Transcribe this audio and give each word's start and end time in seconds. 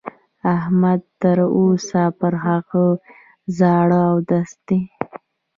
احمد 0.55 1.01
تر 1.21 1.37
اوسه 1.57 2.03
پر 2.19 2.33
هغه 2.45 2.85
زاړه 3.57 4.01
اودس 4.13 4.49
دی. 4.67 4.79